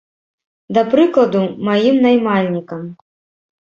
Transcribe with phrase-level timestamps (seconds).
[0.77, 1.41] Да прыкладу,
[1.71, 2.93] маім наймальнікам.